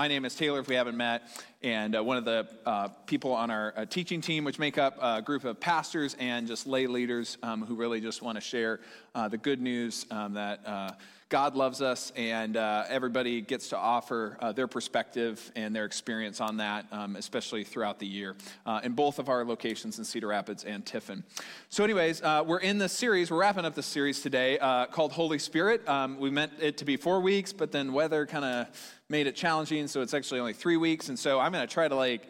[0.00, 1.24] my name is Taylor, if we haven't met,
[1.62, 4.96] and uh, one of the uh, people on our uh, teaching team, which make up
[4.98, 8.80] a group of pastors and just lay leaders um, who really just want to share
[9.14, 10.92] uh, the good news um, that uh,
[11.30, 16.40] God loves us, and uh, everybody gets to offer uh, their perspective and their experience
[16.40, 18.34] on that, um, especially throughout the year,
[18.66, 21.22] uh, in both of our locations in Cedar Rapids and Tiffin.
[21.68, 25.12] So, anyways, uh, we're in this series, we're wrapping up the series today uh, called
[25.12, 25.88] Holy Spirit.
[25.88, 28.66] Um, we meant it to be four weeks, but then weather kind of
[29.08, 31.86] made it challenging, so it's actually only three weeks, and so I'm going to try
[31.86, 32.28] to like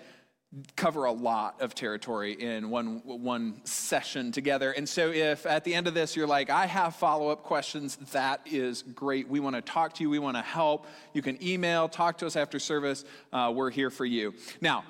[0.74, 4.72] cover a lot of territory in one, one session together.
[4.72, 7.96] And so, if at the end of this you're like, I have follow up questions,
[8.12, 9.28] that is great.
[9.28, 10.86] We want to talk to you, we want to help.
[11.12, 13.04] You can email, talk to us after service.
[13.32, 14.34] Uh, we're here for you.
[14.60, 14.84] Now,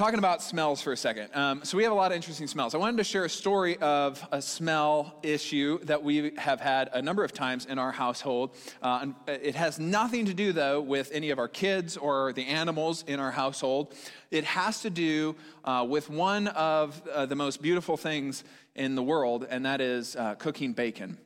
[0.00, 1.28] talking about smells for a second.
[1.34, 2.74] Um, so, we have a lot of interesting smells.
[2.74, 7.02] I wanted to share a story of a smell issue that we have had a
[7.02, 8.56] number of times in our household.
[8.80, 13.04] Uh, it has nothing to do, though, with any of our kids or the animals
[13.08, 13.94] in our household.
[14.30, 15.36] It has to do
[15.66, 18.42] uh, with one of uh, the most beautiful things
[18.74, 21.18] in the world, and that is uh, cooking bacon,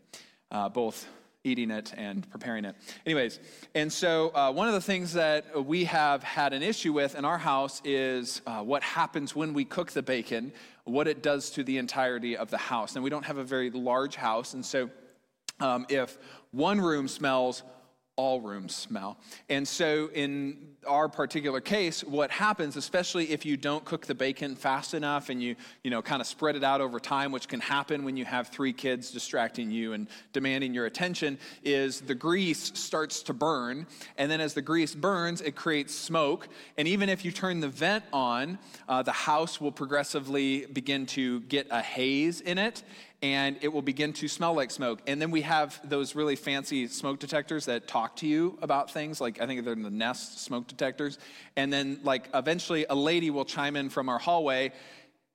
[0.50, 1.06] uh, both
[1.44, 2.74] eating it and preparing it.
[3.04, 3.38] Anyways,
[3.74, 7.24] and so uh, one of the things that we have had an issue with in
[7.24, 10.52] our house is uh, what happens when we cook the bacon,
[10.84, 12.94] what it does to the entirety of the house.
[12.94, 14.90] And we don't have a very large house, and so
[15.60, 16.18] um, if
[16.50, 17.62] one room smells,
[18.16, 19.18] all rooms smell.
[19.48, 24.54] And so, in our particular case, what happens, especially if you don't cook the bacon
[24.54, 27.60] fast enough and you, you know, kind of spread it out over time, which can
[27.60, 32.72] happen when you have three kids distracting you and demanding your attention, is the grease
[32.74, 33.86] starts to burn.
[34.18, 36.48] And then as the grease burns, it creates smoke.
[36.76, 41.40] And even if you turn the vent on, uh, the house will progressively begin to
[41.42, 42.82] get a haze in it
[43.24, 45.00] and it will begin to smell like smoke.
[45.06, 49.18] And then we have those really fancy smoke detectors that talk to you about things,
[49.18, 51.18] like I think they're in the Nest smoke detectors.
[51.56, 54.72] And then, like, eventually a lady will chime in from our hallway,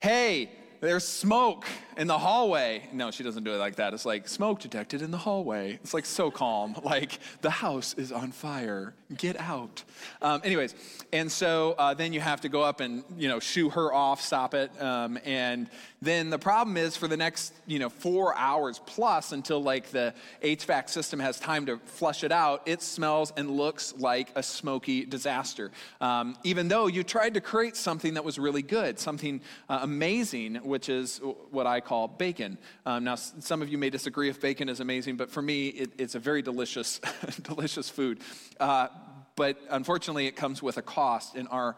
[0.01, 0.51] hey,
[0.81, 1.65] there's smoke
[1.97, 2.87] in the hallway.
[2.93, 3.93] No, she doesn't do it like that.
[3.93, 5.73] It's like smoke detected in the hallway.
[5.83, 6.75] It's like so calm.
[6.89, 8.95] Like the house is on fire.
[9.15, 9.83] Get out.
[10.23, 10.73] Um, anyways,
[11.13, 14.21] and so uh, then you have to go up and you know shoo her off,
[14.21, 15.69] stop it, um, and
[16.01, 20.13] then the problem is for the next you know four hours plus until like the
[20.41, 25.05] HVAC system has time to flush it out, it smells and looks like a smoky
[25.05, 25.71] disaster.
[25.99, 30.55] Um, even though you tried to create something that was really good, something uh, amazing,
[30.55, 31.19] which is
[31.51, 32.57] what I call bacon.
[32.85, 35.91] Um, now, some of you may disagree if bacon is amazing, but for me, it,
[35.97, 36.99] it's a very delicious,
[37.41, 38.19] delicious food.
[38.59, 38.87] Uh,
[39.35, 41.77] but unfortunately, it comes with a cost in our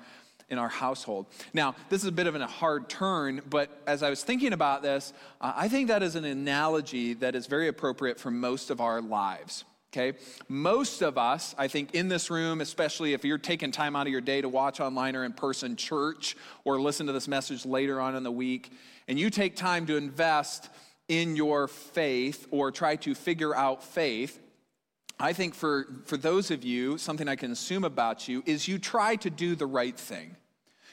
[0.51, 1.25] in our household.
[1.53, 4.84] Now, this is a bit of a hard turn, but as I was thinking about
[4.84, 8.81] this, uh, I think that is an analogy that is very appropriate for most of
[8.81, 9.63] our lives.
[9.94, 10.17] Okay?
[10.47, 14.11] Most of us, I think, in this room, especially if you're taking time out of
[14.11, 18.00] your day to watch online or in person church or listen to this message later
[18.00, 18.72] on in the week,
[19.07, 20.69] and you take time to invest
[21.07, 24.40] in your faith or try to figure out faith,
[25.19, 28.79] I think for, for those of you, something I can assume about you is you
[28.79, 30.35] try to do the right thing.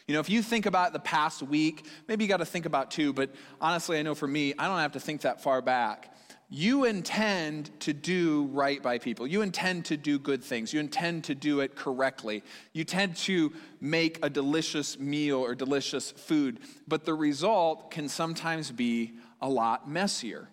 [0.08, 2.90] You know, if you think about the past week, maybe you got to think about
[2.90, 3.30] two, but
[3.60, 6.14] honestly, I know for me, I don't have to think that far back.
[6.48, 9.26] You intend to do right by people.
[9.26, 10.72] You intend to do good things.
[10.72, 12.42] You intend to do it correctly.
[12.72, 13.52] You tend to
[13.82, 19.90] make a delicious meal or delicious food, but the result can sometimes be a lot
[19.90, 20.48] messier.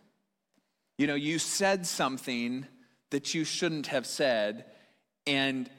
[0.97, 2.65] You know, you said something
[3.11, 4.65] that you shouldn't have said,
[5.25, 5.69] and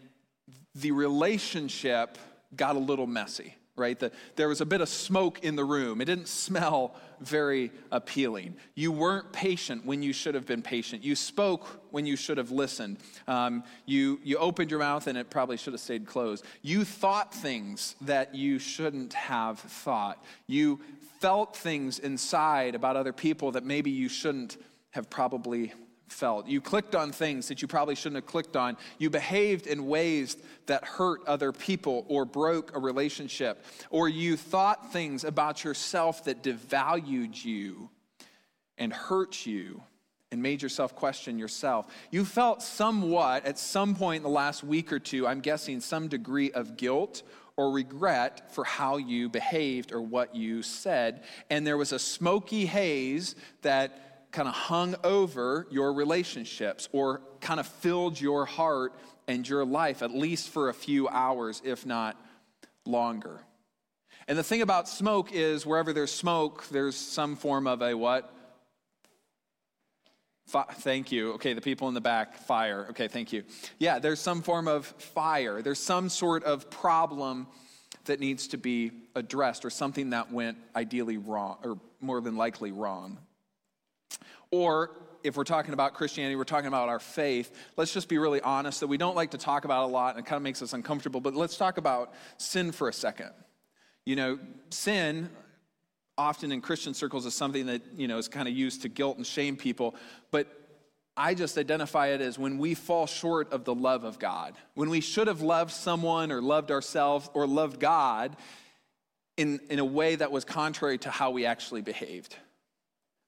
[0.75, 2.17] the relationship
[2.55, 3.99] got a little messy, right?
[3.99, 6.01] The, there was a bit of smoke in the room.
[6.01, 8.57] It didn't smell very appealing.
[8.75, 11.05] You weren't patient when you should have been patient.
[11.05, 12.99] You spoke when you should have listened.
[13.29, 16.45] Um, you, you opened your mouth and it probably should have stayed closed.
[16.63, 20.25] You thought things that you shouldn't have thought.
[20.47, 20.81] You
[21.21, 24.57] felt things inside about other people that maybe you shouldn't
[24.91, 25.73] have probably
[26.09, 26.47] felt.
[26.47, 28.77] You clicked on things that you probably shouldn't have clicked on.
[28.99, 30.37] You behaved in ways
[30.67, 33.65] that hurt other people or broke a relationship.
[33.91, 37.91] Or you thought things about yourself that devalued you
[38.79, 39.83] and hurt you
[40.33, 41.87] and made yourself question yourself.
[42.11, 46.09] You felt somewhat, at some point in the last week or two, I'm guessing, some
[46.09, 47.23] degree of guilt
[47.57, 51.25] or regret for how you behaved or what you said.
[51.49, 57.59] And there was a smoky haze that kind of hung over your relationships or kind
[57.59, 58.93] of filled your heart
[59.27, 62.21] and your life, at least for a few hours, if not
[62.85, 63.41] longer.
[64.29, 68.31] And the thing about smoke is wherever there's smoke, there's some form of a what?
[70.49, 71.33] thank you.
[71.33, 72.87] Okay, the people in the back, fire.
[72.91, 73.43] Okay, thank you.
[73.79, 75.61] Yeah, there's some form of fire.
[75.63, 77.49] There's some sort of problem
[78.05, 82.71] that needs to be addressed or something that went ideally wrong or more than likely
[82.71, 83.19] wrong.
[84.51, 84.91] Or
[85.23, 88.81] if we're talking about Christianity, we're talking about our faith, let's just be really honest
[88.81, 90.73] that we don't like to talk about a lot and it kind of makes us
[90.73, 93.31] uncomfortable, but let's talk about sin for a second.
[94.05, 94.39] You know,
[94.71, 95.31] sin
[96.17, 99.17] often in Christian circles is something that, you know, is kind of used to guilt
[99.17, 99.97] and shame people,
[100.31, 100.47] but
[101.17, 104.55] I just identify it as when we fall short of the love of God.
[104.75, 108.37] When we should have loved someone or loved ourselves or loved God
[109.37, 112.37] in, in a way that was contrary to how we actually behaved.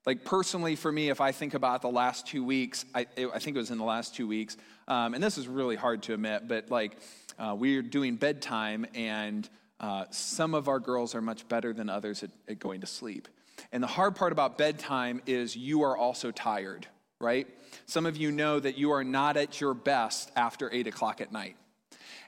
[0.09, 3.55] Like personally, for me, if I think about the last two weeks, I, I think
[3.55, 4.57] it was in the last two weeks,
[4.87, 6.97] um, and this is really hard to admit, but like
[7.37, 9.47] uh, we are doing bedtime, and
[9.79, 13.27] uh, some of our girls are much better than others at, at going to sleep.
[13.71, 16.87] And the hard part about bedtime is you are also tired,
[17.21, 17.47] right?
[17.85, 21.31] Some of you know that you are not at your best after eight o'clock at
[21.31, 21.55] night.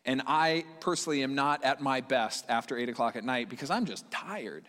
[0.06, 3.88] And I personally am not at my best after eight o'clock at night because I'm
[3.88, 4.68] just tired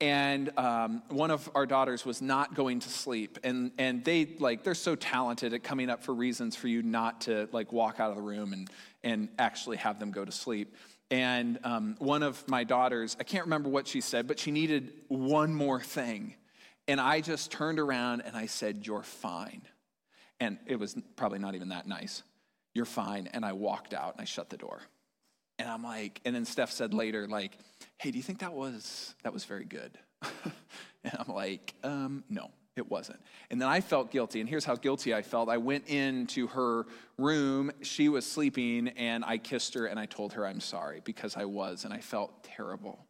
[0.00, 3.38] and um, one of our daughters was not going to sleep.
[3.44, 7.22] And, and they like they're so talented at coming up for reasons for you not
[7.22, 8.68] to like walk out of the room and,
[9.02, 10.74] and actually have them go to sleep.
[11.10, 14.92] And um, one of my daughters i can't remember what she said but she needed
[15.08, 16.34] one more thing.
[16.88, 19.62] And i just turned around and i said you're fine.
[20.40, 22.22] And it was probably not even that nice.
[22.74, 23.28] You're fine.
[23.32, 24.80] And i walked out and i shut the door
[25.58, 27.56] and i'm like and then steph said later like
[27.98, 29.98] hey, do you think that was, that was very good?
[31.04, 33.20] and I'm like, um, no, it wasn't.
[33.50, 34.40] And then I felt guilty.
[34.40, 35.48] And here's how guilty I felt.
[35.48, 36.86] I went into her
[37.18, 37.72] room.
[37.82, 41.44] She was sleeping, and I kissed her and I told her I'm sorry because I
[41.44, 43.06] was, and I felt terrible.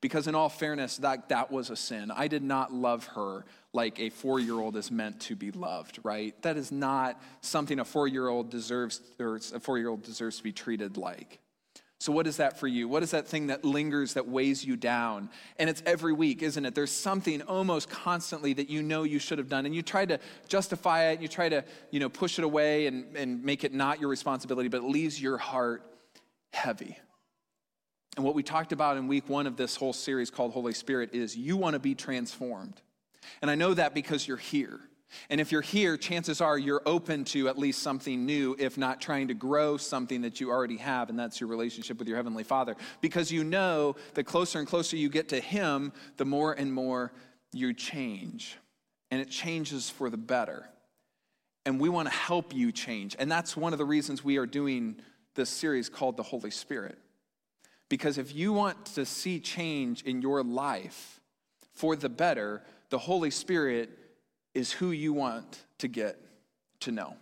[0.00, 2.12] Because, in all fairness, that, that was a sin.
[2.12, 5.98] I did not love her like a four year old is meant to be loved,
[6.04, 6.40] right?
[6.42, 10.38] That is not something a four year old deserves, or a four year old deserves
[10.38, 11.40] to be treated like.
[12.00, 12.88] So, what is that for you?
[12.88, 15.30] What is that thing that lingers, that weighs you down?
[15.58, 16.74] And it's every week, isn't it?
[16.74, 20.20] There's something almost constantly that you know you should have done, and you try to
[20.46, 24.00] justify it, you try to you know, push it away and, and make it not
[24.00, 25.82] your responsibility, but it leaves your heart
[26.52, 26.96] heavy.
[28.16, 31.10] And what we talked about in week one of this whole series called Holy Spirit
[31.14, 32.80] is you want to be transformed.
[33.42, 34.80] And I know that because you're here.
[35.30, 39.00] And if you're here, chances are you're open to at least something new, if not
[39.00, 42.44] trying to grow something that you already have, and that's your relationship with your Heavenly
[42.44, 42.76] Father.
[43.00, 47.12] Because you know the closer and closer you get to Him, the more and more
[47.52, 48.56] you change.
[49.10, 50.68] And it changes for the better.
[51.64, 53.16] And we want to help you change.
[53.18, 54.96] And that's one of the reasons we are doing
[55.34, 56.98] this series called The Holy Spirit.
[57.88, 61.20] Because if you want to see change in your life
[61.74, 63.90] for the better, the Holy Spirit
[64.54, 66.18] is who you want to get
[66.80, 67.14] to know.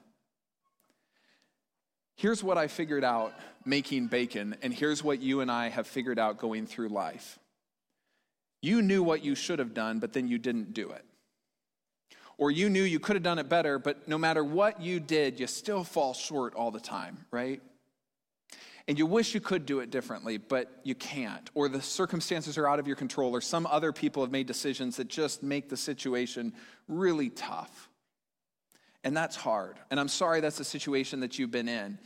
[2.16, 3.34] Here's what I figured out
[3.64, 7.38] making bacon, and here's what you and I have figured out going through life.
[8.62, 11.04] You knew what you should have done, but then you didn't do it.
[12.38, 15.40] Or you knew you could have done it better, but no matter what you did,
[15.40, 17.60] you still fall short all the time, right?
[18.88, 22.68] And you wish you could do it differently, but you can't, or the circumstances are
[22.68, 25.76] out of your control, or some other people have made decisions that just make the
[25.76, 26.52] situation
[26.88, 27.88] really tough.
[29.02, 29.78] And that's hard.
[29.90, 31.98] And I'm sorry that's the situation that you've been in.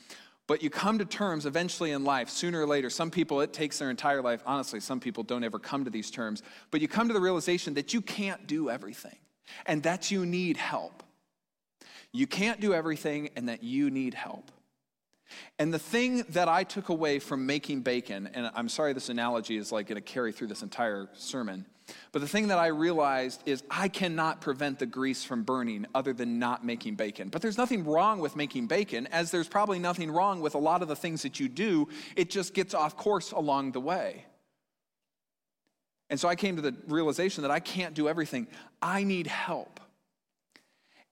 [0.46, 2.90] But you come to terms eventually in life, sooner or later.
[2.90, 4.42] Some people, it takes their entire life.
[4.44, 6.42] Honestly, some people don't ever come to these terms.
[6.70, 9.16] But you come to the realization that you can't do everything
[9.66, 11.02] and that you need help.
[12.12, 14.50] You can't do everything and that you need help.
[15.58, 19.56] And the thing that I took away from making bacon, and I'm sorry this analogy
[19.56, 21.66] is like going to carry through this entire sermon,
[22.12, 26.12] but the thing that I realized is I cannot prevent the grease from burning other
[26.12, 27.28] than not making bacon.
[27.28, 30.82] But there's nothing wrong with making bacon, as there's probably nothing wrong with a lot
[30.82, 31.88] of the things that you do.
[32.16, 34.24] It just gets off course along the way.
[36.08, 38.48] And so I came to the realization that I can't do everything.
[38.82, 39.80] I need help.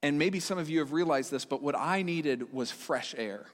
[0.01, 3.45] And maybe some of you have realized this, but what I needed was fresh air.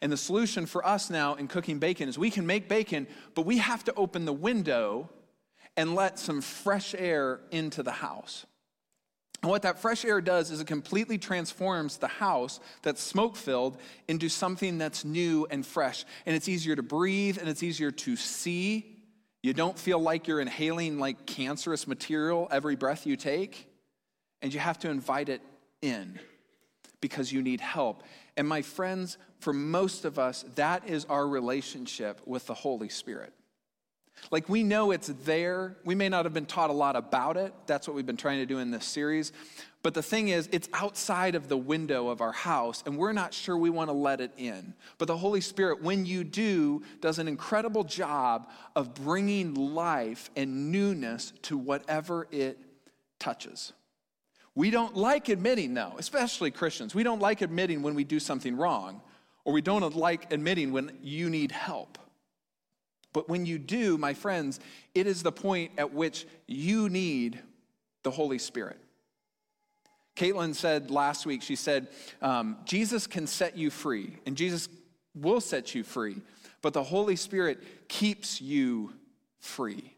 [0.00, 3.46] And the solution for us now in cooking bacon is we can make bacon, but
[3.46, 5.08] we have to open the window
[5.76, 8.46] and let some fresh air into the house.
[9.42, 13.76] And what that fresh air does is it completely transforms the house that's smoke filled
[14.06, 16.04] into something that's new and fresh.
[16.26, 18.98] And it's easier to breathe and it's easier to see.
[19.42, 23.68] You don't feel like you're inhaling like cancerous material every breath you take.
[24.42, 25.40] And you have to invite it
[25.80, 26.20] in
[27.00, 28.04] because you need help.
[28.36, 33.32] And my friends, for most of us, that is our relationship with the Holy Spirit.
[34.30, 35.76] Like we know it's there.
[35.84, 37.52] We may not have been taught a lot about it.
[37.66, 39.32] That's what we've been trying to do in this series.
[39.82, 43.34] But the thing is, it's outside of the window of our house, and we're not
[43.34, 44.74] sure we want to let it in.
[44.98, 50.70] But the Holy Spirit, when you do, does an incredible job of bringing life and
[50.70, 52.58] newness to whatever it
[53.18, 53.72] touches.
[54.54, 58.56] We don't like admitting, though, especially Christians, we don't like admitting when we do something
[58.56, 59.00] wrong,
[59.44, 61.98] or we don't like admitting when you need help.
[63.12, 64.60] But when you do, my friends,
[64.94, 67.40] it is the point at which you need
[68.02, 68.78] the Holy Spirit.
[70.16, 71.88] Caitlin said last week, she said,
[72.20, 74.68] um, Jesus can set you free, and Jesus
[75.14, 76.16] will set you free,
[76.60, 78.92] but the Holy Spirit keeps you
[79.40, 79.91] free.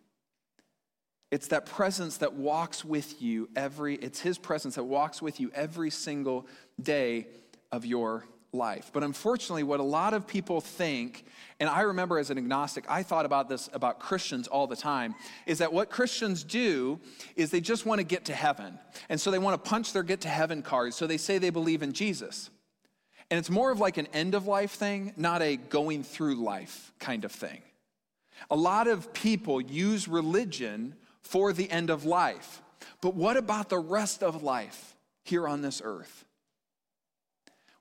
[1.30, 5.50] It's that presence that walks with you every, it's His presence that walks with you
[5.54, 6.46] every single
[6.80, 7.26] day
[7.72, 8.90] of your life.
[8.92, 11.24] But unfortunately, what a lot of people think,
[11.60, 15.14] and I remember as an agnostic, I thought about this about Christians all the time,
[15.46, 17.00] is that what Christians do
[17.36, 18.78] is they just want to get to heaven.
[19.08, 20.94] And so they want to punch their get to heaven card.
[20.94, 22.50] So they say they believe in Jesus.
[23.30, 26.92] And it's more of like an end of life thing, not a going through life
[26.98, 27.62] kind of thing.
[28.50, 32.62] A lot of people use religion for the end of life.
[33.00, 36.24] But what about the rest of life here on this earth?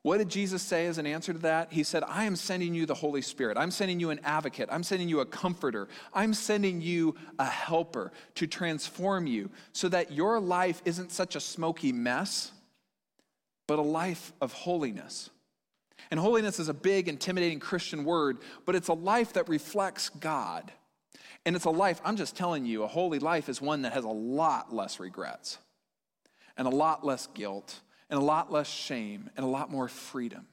[0.02, 1.72] What did Jesus say as an answer to that?
[1.72, 3.58] He said, I am sending you the Holy Spirit.
[3.58, 4.68] I'm sending you an advocate.
[4.70, 5.88] I'm sending you a comforter.
[6.14, 11.40] I'm sending you a helper to transform you so that your life isn't such a
[11.40, 12.52] smoky mess,
[13.66, 15.30] but a life of holiness.
[16.12, 20.70] And holiness is a big, intimidating Christian word, but it's a life that reflects God.
[21.46, 24.06] And it's a life, I'm just telling you, a holy life is one that has
[24.06, 25.58] a lot less regrets
[26.58, 30.48] and a lot less guilt and a lot less shame and a lot more freedom.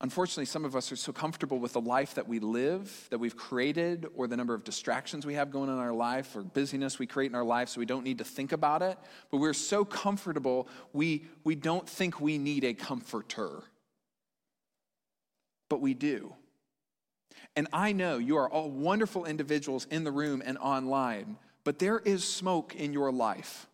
[0.00, 3.36] Unfortunately, some of us are so comfortable with the life that we live, that we've
[3.36, 7.00] created, or the number of distractions we have going on in our life, or busyness
[7.00, 8.96] we create in our life, so we don't need to think about it.
[9.32, 13.64] But we're so comfortable, we, we don't think we need a comforter.
[15.68, 16.32] But we do.
[17.58, 21.98] And I know you are all wonderful individuals in the room and online, but there
[21.98, 23.66] is smoke in your life.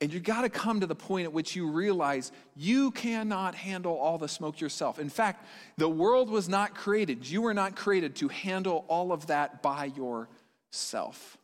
[0.00, 3.96] And you got to come to the point at which you realize you cannot handle
[3.96, 5.00] all the smoke yourself.
[5.00, 5.46] In fact,
[5.78, 9.86] the world was not created, you were not created to handle all of that by
[9.96, 11.36] yourself.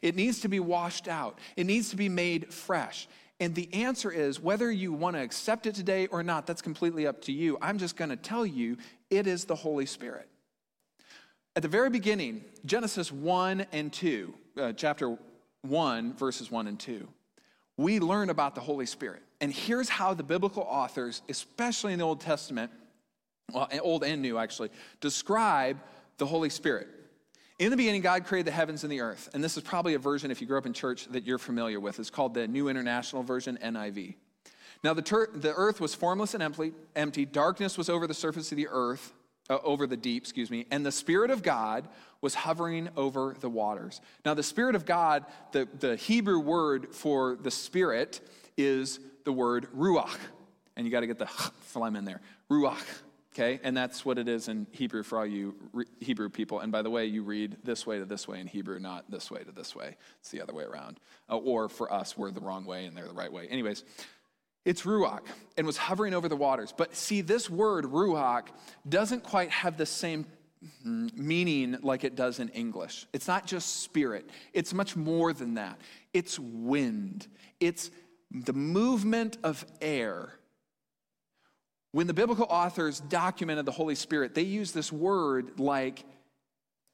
[0.00, 3.08] It needs to be washed out, it needs to be made fresh.
[3.40, 7.06] And the answer is whether you want to accept it today or not, that's completely
[7.06, 7.58] up to you.
[7.60, 8.78] I'm just going to tell you
[9.16, 10.28] it is the Holy Spirit.
[11.56, 15.16] At the very beginning, Genesis 1 and 2, uh, chapter
[15.62, 17.08] 1, verses 1 and 2
[17.76, 19.22] we learn about the Holy Spirit.
[19.40, 22.70] And here's how the biblical authors, especially in the Old Testament,
[23.52, 25.78] well, Old and New actually, describe
[26.18, 26.88] the Holy Spirit.
[27.58, 29.28] In the beginning, God created the heavens and the earth.
[29.34, 31.78] And this is probably a version, if you grew up in church, that you're familiar
[31.78, 31.98] with.
[32.00, 34.14] It's called the New International Version, NIV.
[34.84, 37.24] Now, the, ter- the earth was formless and empty, empty.
[37.24, 39.14] Darkness was over the surface of the earth,
[39.48, 40.66] uh, over the deep, excuse me.
[40.70, 41.88] And the Spirit of God
[42.20, 44.02] was hovering over the waters.
[44.26, 48.20] Now, the Spirit of God, the, the Hebrew word for the Spirit
[48.58, 50.18] is the word ruach.
[50.76, 52.20] And you got to get the phlegm in there.
[52.50, 52.84] Ruach.
[53.34, 53.58] Okay?
[53.64, 56.60] And that's what it is in Hebrew for all you re- Hebrew people.
[56.60, 59.30] And by the way, you read this way to this way in Hebrew, not this
[59.30, 59.96] way to this way.
[60.20, 61.00] It's the other way around.
[61.28, 63.48] Uh, or for us, we're the wrong way and they're the right way.
[63.48, 63.82] Anyways,
[64.64, 65.20] it's ruach
[65.56, 66.72] and was hovering over the waters.
[66.76, 68.46] But see, this word ruach
[68.88, 70.26] doesn't quite have the same
[70.86, 73.06] mm, meaning like it does in English.
[73.12, 75.78] It's not just spirit, it's much more than that.
[76.12, 77.26] It's wind,
[77.60, 77.90] it's
[78.30, 80.32] the movement of air.
[81.92, 86.04] When the biblical authors documented the Holy Spirit, they use this word like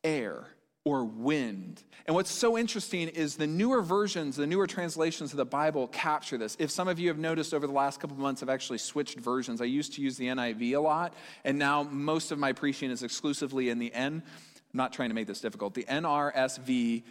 [0.04, 0.46] air
[0.90, 1.84] or wind.
[2.06, 6.36] And what's so interesting is the newer versions, the newer translations of the Bible capture
[6.36, 6.56] this.
[6.58, 9.20] If some of you have noticed over the last couple of months, I've actually switched
[9.20, 9.60] versions.
[9.60, 13.04] I used to use the NIV a lot, and now most of my preaching is
[13.04, 14.24] exclusively in the N.
[14.24, 15.74] I'm not trying to make this difficult.
[15.74, 17.04] The NRSVUE.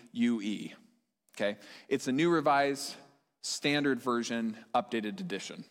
[1.37, 1.57] Okay?
[1.87, 2.95] It's a new revised
[3.41, 5.63] standard version, updated edition.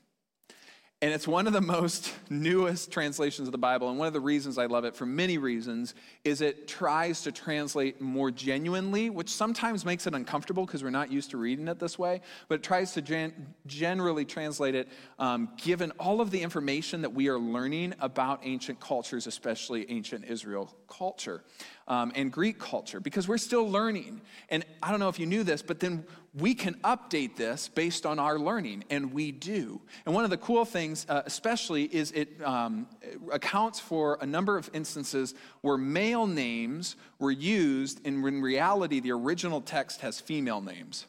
[1.00, 3.88] And it's one of the most newest translations of the Bible.
[3.88, 7.30] And one of the reasons I love it, for many reasons, is it tries to
[7.30, 11.78] translate more genuinely, which sometimes makes it uncomfortable because we're not used to reading it
[11.78, 12.20] this way.
[12.48, 14.88] But it tries to gen- generally translate it,
[15.20, 20.24] um, given all of the information that we are learning about ancient cultures, especially ancient
[20.24, 21.44] Israel culture
[21.88, 24.20] um, and Greek culture because we're still learning.
[24.50, 26.04] And I don't know if you knew this, but then
[26.34, 29.80] we can update this based on our learning, and we do.
[30.06, 34.26] And one of the cool things, uh, especially, is it, um, it accounts for a
[34.26, 40.20] number of instances where male names were used, and in reality, the original text has
[40.20, 41.06] female names.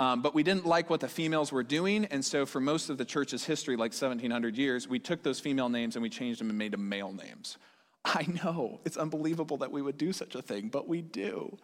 [0.00, 2.98] Um, but we didn't like what the females were doing, and so for most of
[2.98, 6.48] the church's history, like 1700 years, we took those female names and we changed them
[6.48, 7.58] and made them male names.
[8.04, 11.58] I know, it's unbelievable that we would do such a thing, but we do.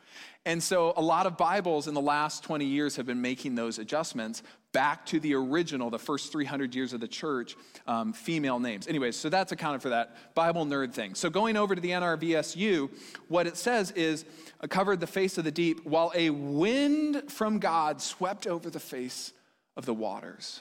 [0.44, 3.78] And so a lot of Bibles in the last 20 years have been making those
[3.78, 8.86] adjustments back to the original, the first 300 years of the church, um, female names.
[8.86, 11.14] Anyways, so that's accounted for that Bible nerd thing.
[11.14, 12.90] So going over to the NRVSU,
[13.28, 14.26] what it says is,
[14.68, 19.32] covered the face of the deep while a wind from God swept over the face
[19.74, 20.60] of the waters.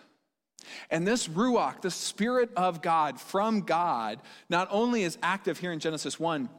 [0.89, 4.19] And this Ruach, the Spirit of God from God,
[4.49, 6.49] not only is active here in Genesis 1,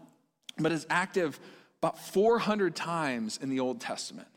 [0.59, 1.39] but is active
[1.83, 4.29] about 400 times in the Old Testament.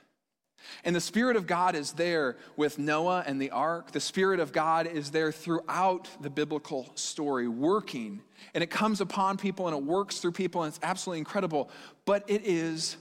[0.84, 3.92] And the Spirit of God is there with Noah and the ark.
[3.92, 8.22] The Spirit of God is there throughout the biblical story, working.
[8.54, 11.70] And it comes upon people and it works through people, and it's absolutely incredible.
[12.06, 12.98] But it is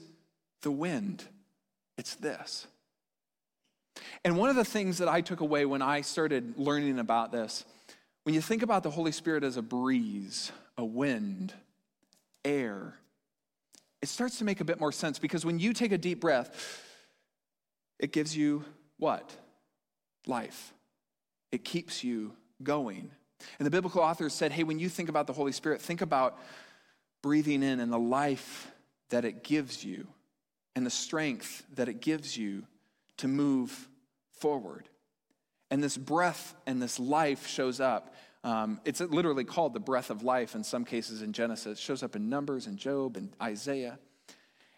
[0.62, 1.24] the wind.
[1.96, 2.66] It's this.
[4.24, 7.64] And one of the things that I took away when I started learning about this,
[8.24, 11.54] when you think about the Holy Spirit as a breeze, a wind,
[12.44, 12.94] air,
[14.00, 16.84] it starts to make a bit more sense because when you take a deep breath,
[17.98, 18.64] it gives you
[18.98, 19.34] what?
[20.26, 20.72] Life.
[21.50, 23.10] It keeps you going.
[23.58, 26.38] And the biblical authors said, hey, when you think about the Holy Spirit, think about
[27.22, 28.70] breathing in and the life
[29.10, 30.06] that it gives you
[30.76, 32.64] and the strength that it gives you
[33.18, 33.88] to move
[34.32, 34.88] forward.
[35.70, 38.14] And this breath and this life shows up.
[38.44, 41.78] Um, it's literally called the breath of life in some cases in Genesis.
[41.78, 43.98] It shows up in Numbers and Job and Isaiah.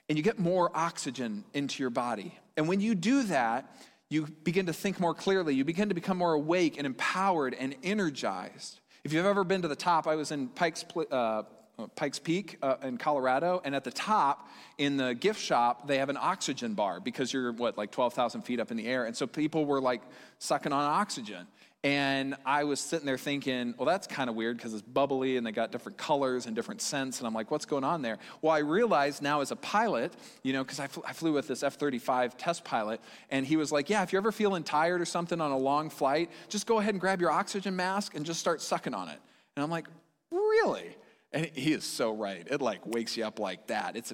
[0.08, 2.36] And you get more oxygen into your body.
[2.56, 3.76] And when you do that,
[4.08, 5.54] you begin to think more clearly.
[5.54, 8.80] You begin to become more awake and empowered and energized.
[9.04, 11.44] If you've ever been to the top, I was in Pike's uh,
[11.88, 16.08] Pikes Peak uh, in Colorado, and at the top in the gift shop, they have
[16.08, 19.04] an oxygen bar because you're, what, like 12,000 feet up in the air.
[19.04, 20.02] And so people were like
[20.38, 21.46] sucking on oxygen.
[21.82, 25.46] And I was sitting there thinking, well, that's kind of weird because it's bubbly and
[25.46, 27.18] they got different colors and different scents.
[27.18, 28.18] And I'm like, what's going on there?
[28.42, 30.12] Well, I realized now as a pilot,
[30.42, 33.56] you know, because I, fl- I flew with this F 35 test pilot, and he
[33.56, 36.66] was like, yeah, if you're ever feeling tired or something on a long flight, just
[36.66, 39.18] go ahead and grab your oxygen mask and just start sucking on it.
[39.56, 39.86] And I'm like,
[40.30, 40.94] really?
[41.32, 42.46] And he is so right.
[42.50, 43.96] It like wakes you up like that.
[43.96, 44.12] It's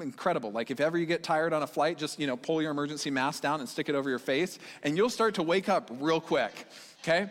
[0.00, 0.50] incredible.
[0.50, 3.10] Like if ever you get tired on a flight, just, you know, pull your emergency
[3.10, 6.20] mask down and stick it over your face and you'll start to wake up real
[6.20, 6.52] quick.
[7.02, 7.28] Okay?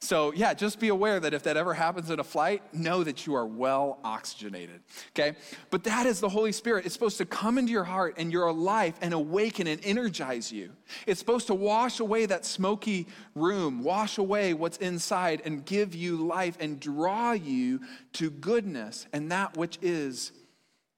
[0.00, 3.26] So, yeah, just be aware that if that ever happens in a flight, know that
[3.26, 4.80] you are well oxygenated,
[5.10, 5.36] okay?
[5.70, 6.86] But that is the Holy Spirit.
[6.86, 10.70] It's supposed to come into your heart and your life and awaken and energize you.
[11.04, 16.16] It's supposed to wash away that smoky room, wash away what's inside, and give you
[16.16, 17.80] life and draw you
[18.14, 20.30] to goodness and that which is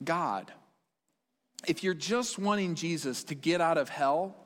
[0.04, 0.52] God.
[1.66, 4.36] If you're just wanting Jesus to get out of hell,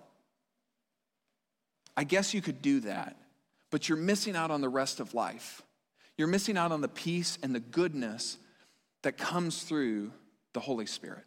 [1.97, 3.17] I guess you could do that
[3.75, 5.61] but you're missing out on the rest of life.
[6.17, 8.39] You're missing out on the peace and the goodness
[9.03, 10.13] that comes through
[10.53, 11.25] the Holy Spirit.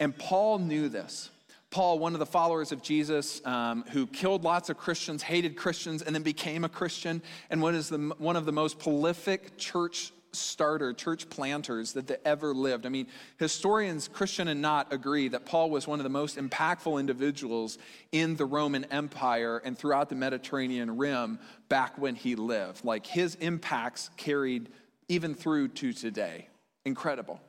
[0.00, 1.28] And Paul knew this.
[1.68, 6.00] Paul, one of the followers of Jesus, um, who killed lots of Christians, hated Christians,
[6.00, 7.20] and then became a Christian,
[7.50, 12.54] and one, is the, one of the most prolific church starter, church planters that ever
[12.54, 12.86] lived.
[12.86, 13.06] I mean,
[13.38, 17.78] historians, Christian and not, agree that Paul was one of the most impactful individuals
[18.12, 22.84] in the Roman Empire and throughout the Mediterranean rim back when he lived.
[22.84, 24.70] Like his impacts carried
[25.08, 26.48] even through to today.
[26.84, 27.40] Incredible.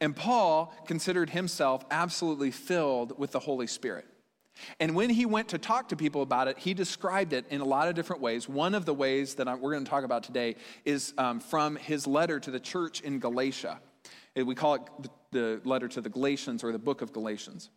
[0.00, 4.06] And Paul considered himself absolutely filled with the Holy Spirit.
[4.78, 7.64] And when he went to talk to people about it, he described it in a
[7.64, 8.48] lot of different ways.
[8.48, 12.06] One of the ways that we're going to talk about today is um, from his
[12.06, 13.80] letter to the church in Galatia.
[14.36, 14.82] We call it
[15.32, 17.70] the letter to the Galatians or the book of Galatians.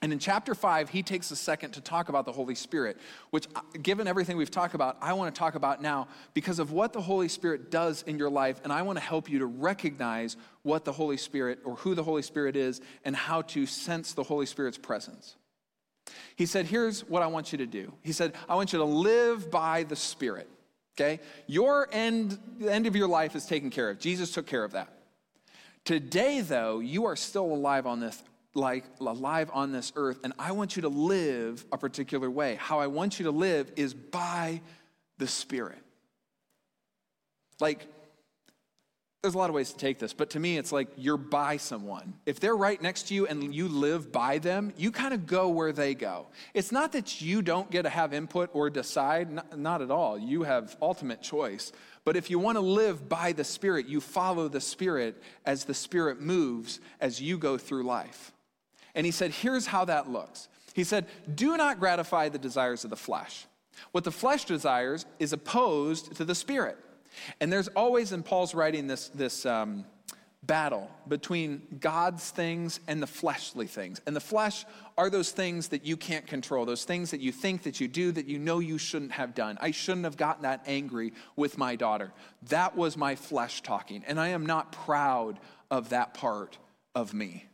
[0.00, 2.98] And in chapter five, he takes a second to talk about the Holy Spirit,
[3.30, 6.70] which, uh, given everything we've talked about, I want to talk about now because of
[6.70, 8.60] what the Holy Spirit does in your life.
[8.62, 12.04] And I want to help you to recognize what the Holy Spirit or who the
[12.04, 15.34] Holy Spirit is and how to sense the Holy Spirit's presence.
[16.36, 17.92] He said, Here's what I want you to do.
[18.02, 20.48] He said, I want you to live by the Spirit.
[20.96, 21.20] Okay?
[21.46, 23.98] Your end, the end of your life is taken care of.
[23.98, 24.92] Jesus took care of that.
[25.84, 28.22] Today, though, you are still alive on this
[28.54, 32.56] like alive on this earth and I want you to live a particular way.
[32.56, 34.62] How I want you to live is by
[35.18, 35.78] the Spirit.
[37.60, 37.86] Like
[39.22, 41.56] there's a lot of ways to take this, but to me, it's like you're by
[41.56, 42.14] someone.
[42.24, 45.48] If they're right next to you and you live by them, you kind of go
[45.48, 46.28] where they go.
[46.54, 50.16] It's not that you don't get to have input or decide, not, not at all.
[50.16, 51.72] You have ultimate choice.
[52.04, 55.74] But if you want to live by the Spirit, you follow the Spirit as the
[55.74, 58.32] Spirit moves as you go through life.
[58.94, 60.48] And he said, here's how that looks.
[60.74, 63.46] He said, Do not gratify the desires of the flesh.
[63.90, 66.78] What the flesh desires is opposed to the spirit.
[67.40, 69.84] And there's always in Paul's writing this, this um,
[70.42, 74.00] battle between God's things and the fleshly things.
[74.06, 74.64] And the flesh
[74.96, 78.12] are those things that you can't control, those things that you think that you do
[78.12, 79.58] that you know you shouldn't have done.
[79.60, 82.12] I shouldn't have gotten that angry with my daughter.
[82.48, 84.04] That was my flesh talking.
[84.06, 85.38] And I am not proud
[85.70, 86.58] of that part
[86.94, 87.46] of me.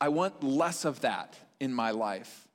[0.00, 2.45] I want less of that in my life.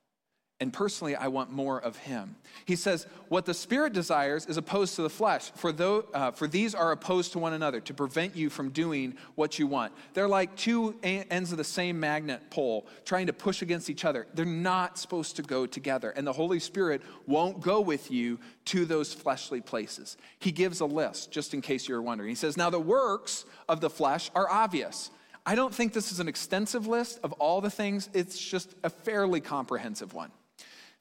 [0.61, 2.35] And personally, I want more of him.
[2.65, 6.47] He says, What the Spirit desires is opposed to the flesh, for, though, uh, for
[6.47, 9.91] these are opposed to one another to prevent you from doing what you want.
[10.13, 14.27] They're like two ends of the same magnet pole trying to push against each other.
[14.35, 16.11] They're not supposed to go together.
[16.11, 20.15] And the Holy Spirit won't go with you to those fleshly places.
[20.37, 22.29] He gives a list, just in case you're wondering.
[22.29, 25.09] He says, Now the works of the flesh are obvious.
[25.43, 28.91] I don't think this is an extensive list of all the things, it's just a
[28.91, 30.29] fairly comprehensive one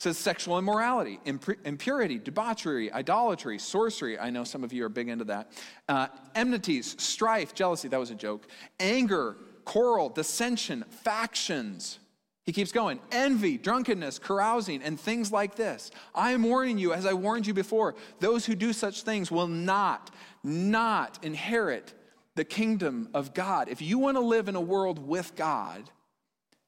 [0.01, 4.19] says sexual immorality, impurity, debauchery, idolatry, sorcery.
[4.19, 5.53] I know some of you are big into that.
[5.91, 7.87] Uh, enmities, strife, jealousy.
[7.87, 8.47] That was a joke.
[8.81, 9.37] Anger,
[9.67, 11.99] quarrel, dissension, factions.
[12.47, 12.99] He keeps going.
[13.13, 15.91] Envy, drunkenness, carousing, and things like this.
[16.15, 19.49] I am warning you, as I warned you before, those who do such things will
[19.49, 20.11] not,
[20.43, 21.93] not inherit
[22.37, 23.69] the kingdom of God.
[23.69, 25.91] If you want to live in a world with God,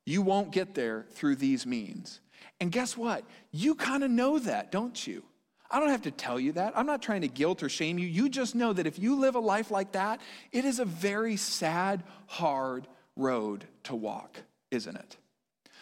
[0.05, 2.21] you won't get there through these means.
[2.61, 3.25] And guess what?
[3.51, 5.23] You kind of know that, don't you?
[5.71, 6.75] I don't have to tell you that.
[6.77, 8.07] I'm not trying to guilt or shame you.
[8.07, 10.21] You just know that if you live a life like that,
[10.53, 15.17] it is a very sad, hard road to walk, isn't it?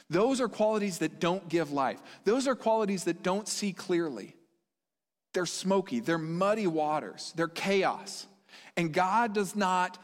[0.08, 2.00] Those are qualities that don't give life.
[2.24, 4.36] Those are qualities that don't see clearly.
[5.34, 8.26] They're smoky, they're muddy waters, they're chaos.
[8.76, 9.98] And God does not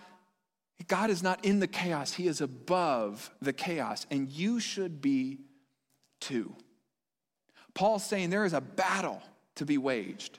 [0.88, 2.12] God is not in the chaos.
[2.12, 5.38] He is above the chaos, and you should be
[6.20, 6.54] too.
[7.74, 9.22] Paul's saying there is a battle
[9.56, 10.38] to be waged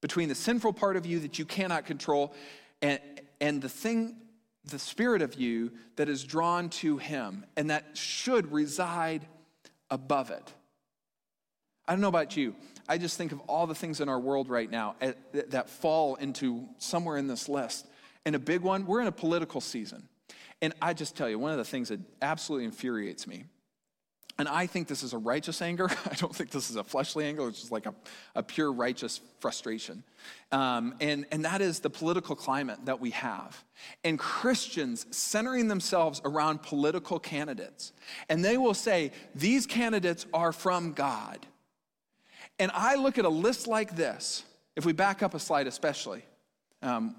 [0.00, 2.34] between the sinful part of you that you cannot control
[2.82, 3.00] and,
[3.40, 4.16] and the thing,
[4.64, 9.26] the spirit of you that is drawn to him and that should reside
[9.90, 10.52] above it.
[11.86, 12.54] I don't know about you.
[12.88, 14.96] I just think of all the things in our world right now
[15.32, 17.86] that fall into somewhere in this list.
[18.24, 20.08] And a big one, we're in a political season.
[20.62, 23.44] And I just tell you, one of the things that absolutely infuriates me
[24.38, 25.88] and I think this is a righteous anger.
[26.10, 27.48] I don't think this is a fleshly anger.
[27.48, 27.94] It's just like a,
[28.34, 30.02] a pure righteous frustration.
[30.52, 33.64] Um, and, and that is the political climate that we have.
[34.04, 37.92] And Christians centering themselves around political candidates.
[38.28, 41.46] And they will say, these candidates are from God.
[42.58, 44.44] And I look at a list like this,
[44.76, 46.22] if we back up a slide especially
[46.82, 47.16] um,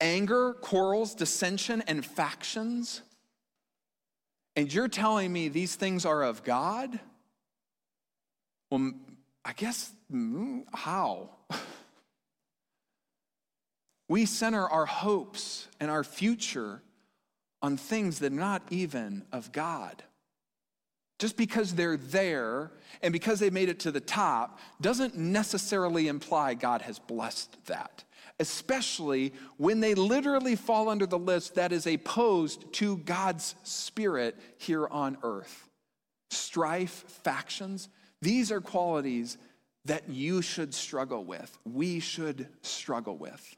[0.00, 3.02] anger, quarrels, dissension, and factions
[4.56, 6.98] and you're telling me these things are of God?
[8.70, 8.92] Well,
[9.44, 11.30] I guess, mm, how?
[14.08, 16.82] we center our hopes and our future
[17.62, 20.02] on things that are not even of God.
[21.18, 22.70] Just because they're there
[23.02, 28.04] and because they made it to the top doesn't necessarily imply God has blessed that
[28.40, 34.86] especially when they literally fall under the list that is opposed to God's Spirit here
[34.86, 35.68] on earth.
[36.30, 37.88] Strife, factions,
[38.20, 39.38] these are qualities
[39.84, 41.56] that you should struggle with.
[41.64, 43.56] We should struggle with.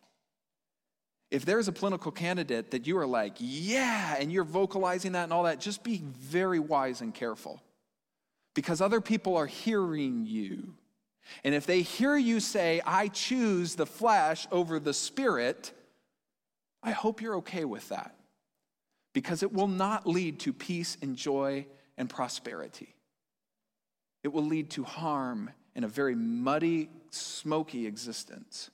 [1.30, 5.32] If there's a political candidate that you are like, yeah, and you're vocalizing that and
[5.32, 7.62] all that, just be very wise and careful
[8.54, 10.74] because other people are hearing you.
[11.44, 15.72] And if they hear you say, I choose the flesh over the spirit,
[16.82, 18.14] I hope you're okay with that
[19.12, 21.66] because it will not lead to peace and joy
[21.96, 22.94] and prosperity.
[24.22, 28.70] It will lead to harm and a very muddy, smoky existence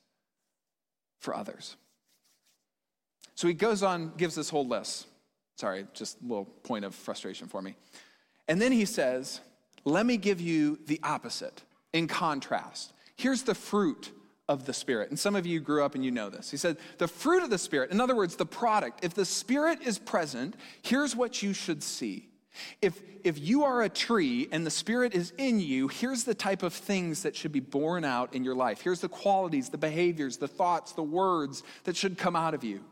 [1.18, 1.76] for others.
[3.34, 5.06] So he goes on, gives this whole list.
[5.56, 7.76] Sorry, just a little point of frustration for me.
[8.48, 9.40] And then he says,
[9.84, 11.62] Let me give you the opposite
[11.96, 12.92] in contrast.
[13.16, 14.12] Here's the fruit
[14.48, 15.11] of the Spirit.
[15.11, 16.50] And some of you grew up and you know this.
[16.50, 19.80] He said, the fruit of the Spirit, in other words, the product, if the Spirit
[19.82, 22.28] is present, here's what you should see.
[22.80, 26.62] If, if you are a tree and the Spirit is in you, here's the type
[26.62, 28.80] of things that should be born out in your life.
[28.80, 32.85] Here's the qualities, the behaviors, the thoughts, the words that should come out of you.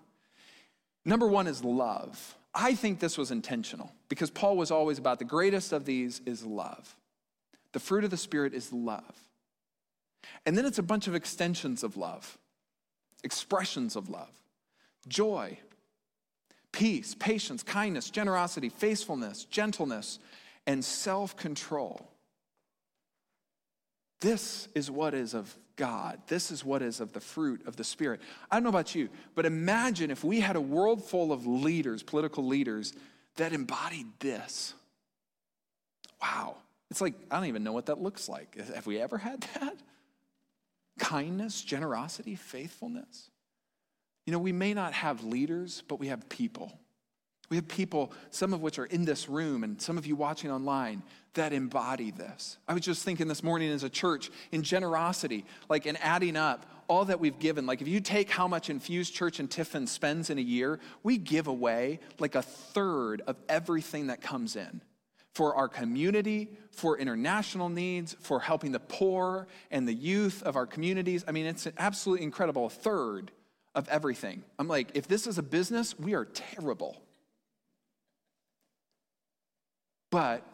[1.05, 2.37] Number one is love.
[2.55, 6.45] I think this was intentional because Paul was always about the greatest of these is
[6.45, 6.95] love.
[7.75, 9.15] The fruit of the Spirit is love.
[10.47, 12.39] And then it's a bunch of extensions of love,
[13.23, 14.31] expressions of love
[15.07, 15.59] joy,
[16.73, 20.21] peace, patience, kindness, generosity, faithfulness, gentleness,
[20.67, 22.09] and self control.
[24.21, 26.21] This is what is of God.
[26.29, 28.21] This is what is of the fruit of the Spirit.
[28.51, 32.05] I don't know about you, but imagine if we had a world full of leaders,
[32.05, 32.95] political leaders,
[33.35, 34.75] that embodied this.
[36.23, 36.59] Wow.
[36.91, 38.57] It's like, I don't even know what that looks like.
[38.75, 39.77] Have we ever had that?
[40.99, 43.31] Kindness, generosity, faithfulness.
[44.27, 46.79] You know, we may not have leaders, but we have people.
[47.51, 50.51] We have people, some of which are in this room, and some of you watching
[50.51, 51.03] online,
[51.35, 52.59] that embody this.
[52.67, 56.65] I was just thinking this morning as a church in generosity, like in adding up
[56.89, 57.67] all that we've given.
[57.67, 61.19] Like if you take how much Infused Church and Tiffin spends in a year, we
[61.19, 64.81] give away like a third of everything that comes in
[65.35, 70.67] for our community, for international needs, for helping the poor and the youth of our
[70.67, 71.25] communities.
[71.27, 72.67] I mean, it's an absolutely incredible.
[72.67, 73.33] A third
[73.75, 74.45] of everything.
[74.59, 77.03] I'm like, if this is a business, we are terrible.
[80.11, 80.47] But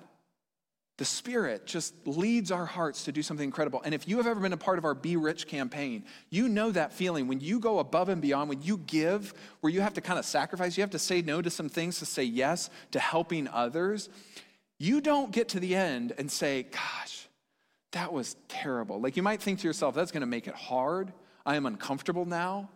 [0.96, 3.82] the Spirit just leads our hearts to do something incredible.
[3.82, 6.70] And if you have ever been a part of our Be Rich campaign, you know
[6.70, 10.00] that feeling when you go above and beyond, when you give, where you have to
[10.00, 13.00] kind of sacrifice, you have to say no to some things to say yes to
[13.00, 14.08] helping others.
[14.80, 17.28] You don't get to the end and say, Gosh,
[17.92, 18.98] that was terrible.
[18.98, 21.12] Like you might think to yourself, that's going to make it hard.
[21.44, 22.70] I am uncomfortable now.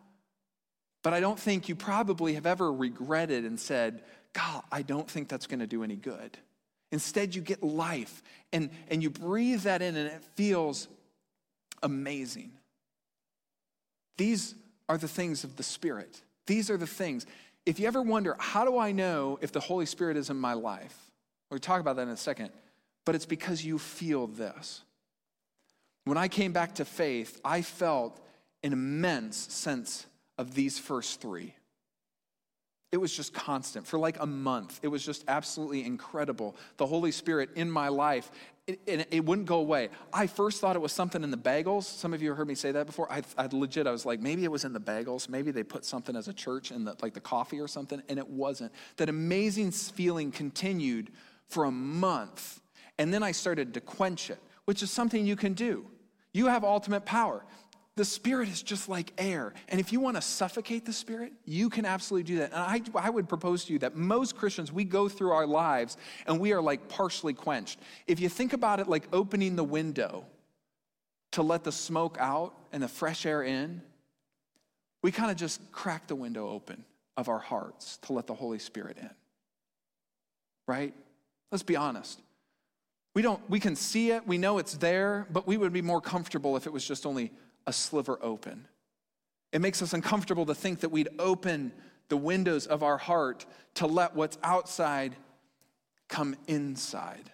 [1.03, 4.03] But I don't think you probably have ever regretted and said,
[4.35, 6.37] God, I don't think that's going to do any good.
[6.93, 10.89] Instead, you get life and, and you breathe that in and it feels
[11.83, 12.53] amazing.
[14.19, 14.55] These
[14.89, 16.23] are the things of the Spirit.
[16.47, 17.27] These are the things.
[17.65, 20.53] If you ever wonder, how do I know if the Holy Spirit is in my
[20.53, 21.04] life?
[21.55, 22.51] We'll talk about that in a second.
[23.05, 24.83] But it's because you feel this.
[26.05, 28.21] When I came back to faith, I felt
[28.65, 30.05] an immense sense
[30.37, 31.55] of these first three.
[32.91, 34.81] It was just constant for like a month.
[34.83, 36.57] It was just absolutely incredible.
[36.77, 38.33] The Holy Spirit in my life,
[38.67, 39.91] it, it, it, wouldn't go away.
[40.13, 41.85] I first thought it was something in the bagels.
[41.85, 43.11] Some of you heard me say that before.
[43.13, 45.29] I, I legit, I was like, maybe it was in the bagels.
[45.29, 48.19] Maybe they put something as a church in the, like the coffee or something, and
[48.19, 48.73] it wasn't.
[48.97, 51.13] That amazing feeling continued
[51.49, 52.61] for a month,
[52.99, 55.87] and then I started to quench it, which is something you can do.
[56.33, 57.45] You have ultimate power.
[57.97, 59.55] The Spirit is just like air.
[59.69, 62.53] And if you want to suffocate the Spirit, you can absolutely do that.
[62.53, 65.97] And I, I would propose to you that most Christians, we go through our lives
[66.27, 67.79] and we are like partially quenched.
[68.09, 70.27] If you think about it like opening the window
[71.33, 73.81] to let the smoke out and the fresh air in,
[75.03, 76.85] we kind of just crack the window open
[77.17, 79.11] of our hearts to let the Holy Spirit in.
[80.67, 80.95] Right?
[81.55, 82.21] Let's be honest.
[83.15, 86.01] We don't we can see it, we know it's there, but we would be more
[86.01, 87.31] comfortable if it was just only
[87.65, 88.67] a sliver open.
[89.53, 91.73] It makes us uncomfortable to think that we'd open
[92.09, 95.15] the windows of our heart to let what's outside
[96.09, 97.31] come inside.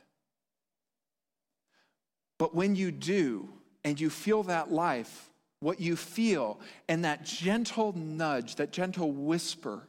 [2.36, 3.48] But when you do,
[3.84, 5.30] and you feel that life,
[5.60, 9.88] what you feel, and that gentle nudge, that gentle whisper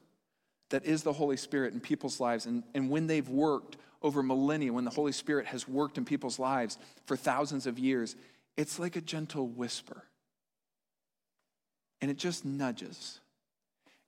[0.69, 4.73] that is the Holy Spirit in people's lives, and, and when they've worked over millennia,
[4.73, 8.15] when the Holy Spirit has worked in people's lives for thousands of years,
[8.57, 10.03] it's like a gentle whisper
[12.01, 13.19] and it just nudges.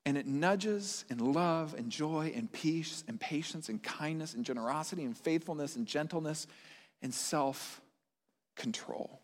[0.06, 5.06] And it nudges in love and joy and peace and patience and kindness and generosity
[5.06, 6.47] and faithfulness and gentleness
[7.01, 7.79] and self
[8.58, 9.21] control.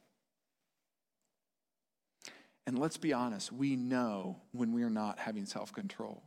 [2.65, 6.23] And let's be honest, we know when we are not having self control.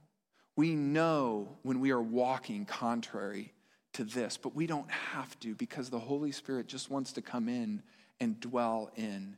[0.54, 3.52] We know when we are walking contrary
[3.94, 7.48] to this, but we don't have to because the Holy Spirit just wants to come
[7.48, 7.82] in
[8.20, 9.36] and dwell in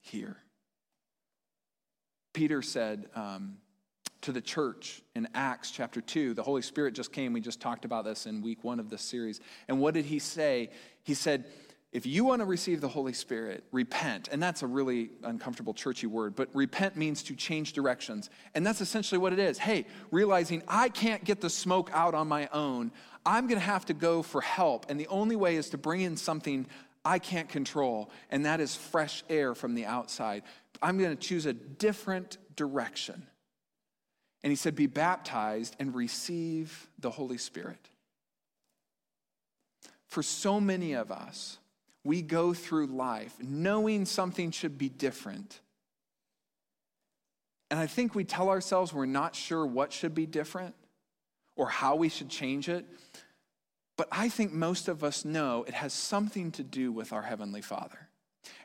[0.00, 0.36] here.
[2.32, 3.56] Peter said um,
[4.22, 7.32] to the church in Acts chapter 2, the Holy Spirit just came.
[7.32, 9.40] We just talked about this in week one of this series.
[9.68, 10.70] And what did he say?
[11.02, 11.44] He said,
[11.94, 14.28] if you want to receive the Holy Spirit, repent.
[14.32, 18.30] And that's a really uncomfortable, churchy word, but repent means to change directions.
[18.52, 19.58] And that's essentially what it is.
[19.58, 22.90] Hey, realizing I can't get the smoke out on my own,
[23.26, 24.86] I'm going to have to go for help.
[24.88, 26.66] And the only way is to bring in something
[27.04, 30.42] I can't control, and that is fresh air from the outside.
[30.80, 33.26] I'm going to choose a different direction.
[34.42, 37.90] And he said, Be baptized and receive the Holy Spirit.
[40.08, 41.58] For so many of us,
[42.04, 45.60] we go through life knowing something should be different.
[47.70, 50.74] And I think we tell ourselves we're not sure what should be different
[51.56, 52.84] or how we should change it.
[53.96, 57.62] But I think most of us know it has something to do with our Heavenly
[57.62, 58.08] Father.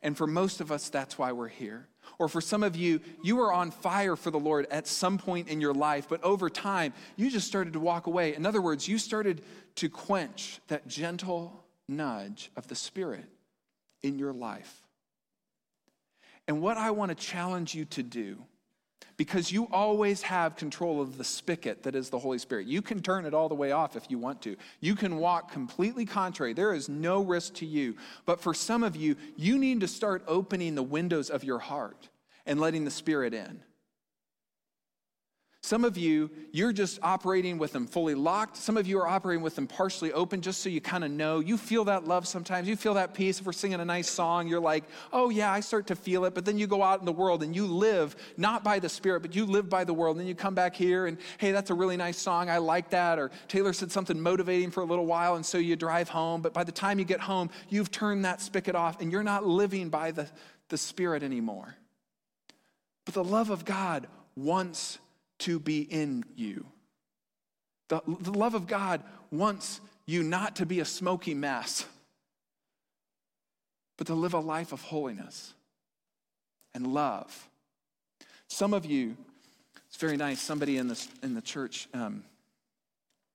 [0.02, 1.88] And for most of us, that's why we're here.
[2.18, 5.48] Or for some of you, you were on fire for the Lord at some point
[5.48, 8.36] in your life, but over time, you just started to walk away.
[8.36, 9.42] In other words, you started
[9.76, 13.26] to quench that gentle nudge of the Spirit
[14.02, 14.82] in your life.
[16.48, 18.44] And what I want to challenge you to do,
[19.18, 22.68] because you always have control of the spigot that is the Holy Spirit.
[22.68, 24.56] You can turn it all the way off if you want to.
[24.80, 26.54] You can walk completely contrary.
[26.54, 27.98] There is no risk to you.
[28.26, 32.08] But for some of you, you need to start opening the windows of your heart
[32.46, 33.62] and letting the Spirit in.
[35.62, 38.56] Some of you, you're just operating with them fully locked.
[38.56, 41.42] Some of you are operating with them partially open just so you kind of know.
[41.42, 42.70] You feel that love sometimes.
[42.70, 43.42] You feel that peace.
[43.42, 46.34] If we're singing a nice song, you're like, oh, yeah, I start to feel it.
[46.34, 49.20] But then you go out in the world and you live not by the Spirit,
[49.20, 50.16] but you live by the world.
[50.16, 52.50] And then you come back here and, hey, that's a really nice song.
[52.50, 53.20] I like that.
[53.20, 55.36] Or Taylor said something motivating for a little while.
[55.36, 56.42] And so you drive home.
[56.42, 59.46] But by the time you get home, you've turned that spigot off and you're not
[59.46, 60.30] living by the,
[60.70, 61.76] the Spirit anymore.
[63.04, 65.00] But the love of God wants
[65.40, 66.66] to be in you.
[67.88, 71.86] The, the love of God wants you not to be a smoky mess,
[73.98, 75.54] but to live a life of holiness
[76.74, 77.50] and love.
[78.48, 79.18] Some of you,
[79.88, 82.24] it's very nice, somebody in, this, in the church um,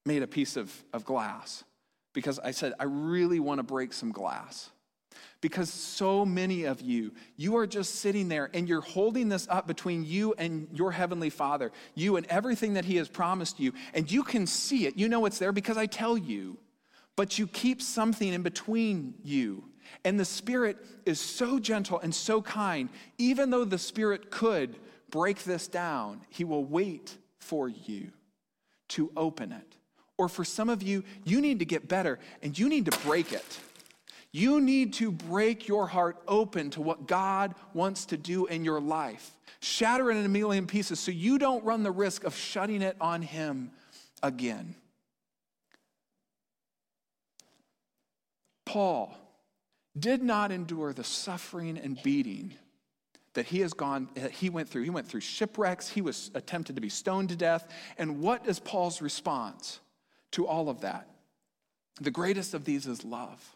[0.07, 1.65] made a piece of, of glass
[2.13, 4.71] because I said, I really want to break some glass
[5.41, 9.67] because so many of you, you are just sitting there and you're holding this up
[9.67, 13.73] between you and your heavenly Father, you and everything that He has promised you.
[13.93, 14.97] And you can see it.
[14.97, 16.59] You know it's there because I tell you.
[17.17, 19.65] But you keep something in between you.
[20.05, 22.89] And the Spirit is so gentle and so kind.
[23.19, 24.77] Even though the Spirit could
[25.11, 28.11] break this down, He will wait for you
[28.89, 29.77] to open it.
[30.17, 33.33] Or for some of you, you need to get better and you need to break
[33.33, 33.61] it.
[34.37, 38.81] You need to break your heart open to what God wants to do in your
[38.81, 39.31] life.
[39.61, 42.97] Shatter it in a million pieces so you don't run the risk of shutting it
[43.01, 43.71] on Him
[44.25, 44.75] again.
[48.67, 49.17] Paul
[49.97, 52.55] did not endure the suffering and beating
[53.35, 54.83] that he has gone he went through.
[54.83, 55.89] He went through shipwrecks.
[55.89, 57.73] He was attempted to be stoned to death.
[57.99, 59.79] And what is paul's response
[60.33, 61.09] to all of that?
[62.01, 63.54] The greatest of these is love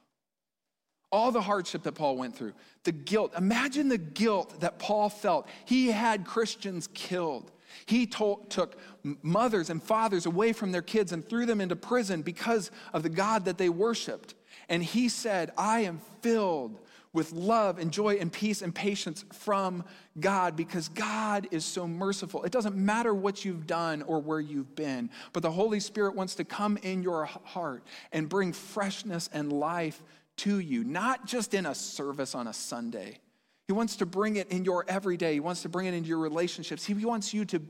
[1.10, 2.52] all the hardship that Paul went through,
[2.84, 3.32] the guilt.
[3.36, 5.48] Imagine the guilt that Paul felt.
[5.64, 7.50] He had Christians killed.
[7.86, 8.76] He took
[9.22, 13.08] mothers and fathers away from their kids and threw them into prison because of the
[13.08, 14.34] God that they worshiped.
[14.68, 16.78] And he said, I am filled
[17.14, 19.82] with love and joy and peace and patience from
[20.20, 22.44] God because God is so merciful.
[22.44, 26.34] It doesn't matter what you've done or where you've been, but the Holy Spirit wants
[26.36, 30.02] to come in your heart and bring freshness and life
[30.38, 33.20] to you, not just in a service on a Sunday.
[33.66, 35.34] He wants to bring it in your everyday.
[35.34, 36.84] He wants to bring it into your relationships.
[36.84, 37.60] He wants you to,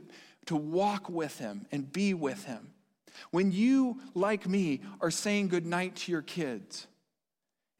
[0.47, 2.71] to walk with Him and be with Him.
[3.31, 6.87] When you, like me, are saying goodnight to your kids,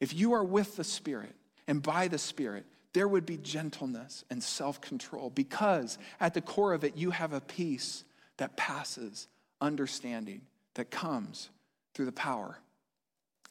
[0.01, 1.35] if you are with the Spirit
[1.67, 6.73] and by the Spirit, there would be gentleness and self control because at the core
[6.73, 8.03] of it, you have a peace
[8.37, 9.27] that passes
[9.61, 10.41] understanding
[10.73, 11.49] that comes
[11.93, 12.57] through the power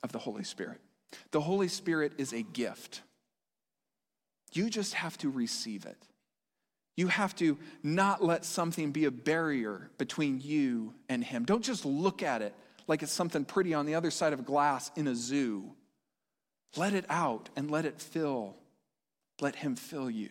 [0.02, 0.80] of the Holy Spirit.
[1.30, 3.02] The Holy Spirit is a gift.
[4.52, 5.96] You just have to receive it.
[6.96, 11.44] You have to not let something be a barrier between you and Him.
[11.44, 12.54] Don't just look at it
[12.88, 15.72] like it's something pretty on the other side of glass in a zoo.
[16.76, 18.56] Let it out and let it fill.
[19.40, 20.30] Let Him fill you.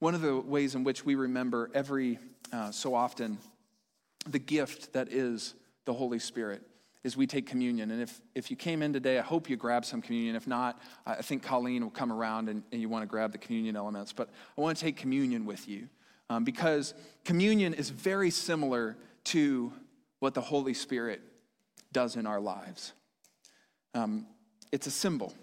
[0.00, 2.18] One of the ways in which we remember every
[2.52, 3.38] uh, so often
[4.26, 6.62] the gift that is the Holy Spirit
[7.04, 7.90] is we take communion.
[7.90, 10.36] And if, if you came in today, I hope you grab some communion.
[10.36, 13.38] If not, I think Colleen will come around and, and you want to grab the
[13.38, 14.12] communion elements.
[14.12, 15.88] But I want to take communion with you
[16.30, 19.72] um, because communion is very similar to
[20.20, 21.20] what the Holy Spirit
[21.92, 22.92] does in our lives.
[23.94, 24.26] Um,
[24.70, 25.34] it's a symbol,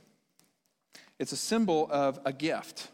[1.20, 2.88] it's a symbol of a gift,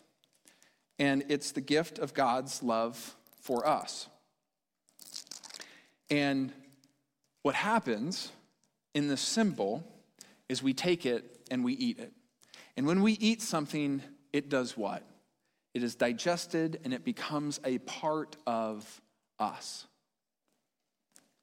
[0.99, 4.09] and it's the gift of God's love for us.
[6.09, 6.51] And
[7.43, 8.31] what happens
[8.95, 9.83] in the symbol
[10.49, 12.13] is we take it and we eat it.
[12.75, 14.01] And when we eat something,
[14.33, 15.03] it does what?
[15.75, 19.01] It is digested and it becomes a part of
[19.37, 19.85] us.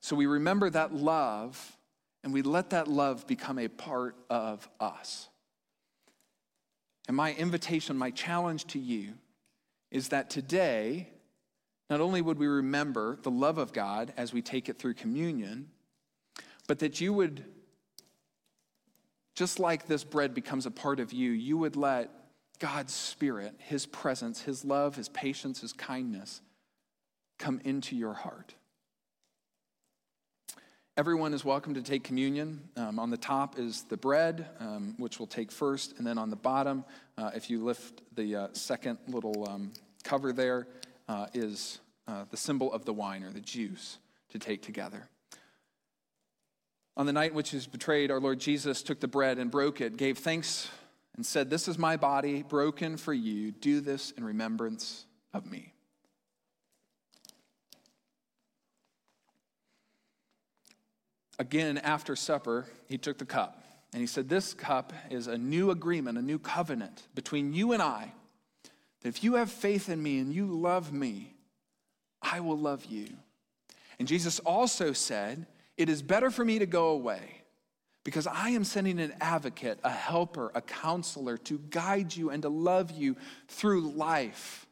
[0.00, 1.76] So we remember that love
[2.24, 5.28] and we let that love become a part of us.
[7.09, 9.14] And my invitation, my challenge to you
[9.90, 11.09] is that today,
[11.90, 15.68] not only would we remember the love of God as we take it through communion,
[16.72, 17.44] but that you would,
[19.34, 22.08] just like this bread becomes a part of you, you would let
[22.60, 26.40] God's Spirit, His presence, His love, His patience, His kindness
[27.38, 28.54] come into your heart.
[30.96, 32.66] Everyone is welcome to take communion.
[32.78, 36.30] Um, on the top is the bread, um, which we'll take first, and then on
[36.30, 36.86] the bottom,
[37.18, 39.72] uh, if you lift the uh, second little um,
[40.04, 40.68] cover there,
[41.06, 43.98] uh, is uh, the symbol of the wine or the juice
[44.30, 45.10] to take together.
[46.97, 49.51] On the night in which he was betrayed, our Lord Jesus took the bread and
[49.51, 50.68] broke it, gave thanks,
[51.16, 53.51] and said, This is my body broken for you.
[53.51, 55.72] Do this in remembrance of me.
[61.38, 65.70] Again, after supper, he took the cup and he said, This cup is a new
[65.70, 68.12] agreement, a new covenant between you and I.
[69.01, 71.34] That if you have faith in me and you love me,
[72.22, 73.09] I will love you.
[73.99, 75.47] And Jesus also said,
[75.83, 77.43] It is better for me to go away
[78.05, 82.49] because I am sending an advocate, a helper, a counselor to guide you and to
[82.49, 83.16] love you
[83.49, 84.68] through life.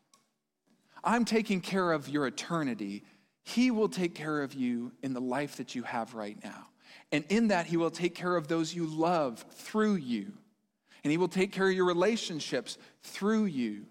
[1.03, 3.03] I'm taking care of your eternity.
[3.43, 6.69] He will take care of you in the life that you have right now.
[7.11, 10.33] And in that, He will take care of those you love through you.
[11.03, 13.87] And He will take care of your relationships through you.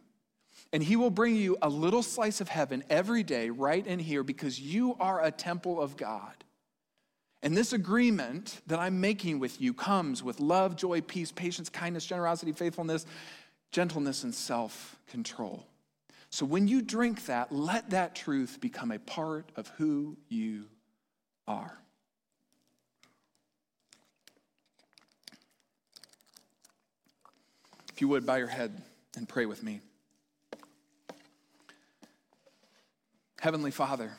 [0.72, 4.24] And He will bring you a little slice of heaven every day right in here
[4.24, 6.46] because you are a temple of God.
[7.42, 12.06] And this agreement that I'm making with you comes with love, joy, peace, patience, kindness,
[12.06, 13.06] generosity, faithfulness,
[13.72, 15.66] gentleness, and self control.
[16.30, 20.66] So when you drink that, let that truth become a part of who you
[21.48, 21.78] are.
[27.94, 28.82] If you would, bow your head
[29.18, 29.82] and pray with me.
[33.40, 34.12] Heavenly Father,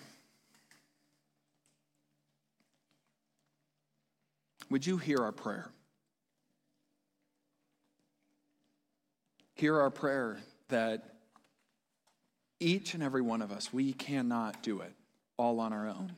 [4.71, 5.71] would you hear our prayer?
[9.55, 11.17] Hear our prayer that
[12.61, 14.93] each and every one of us, we cannot do it
[15.37, 16.13] all on our own.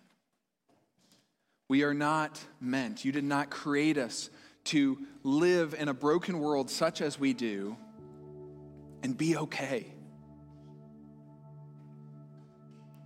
[1.69, 4.29] We are not meant, you did not create us
[4.65, 7.77] to live in a broken world such as we do
[9.03, 9.87] and be okay.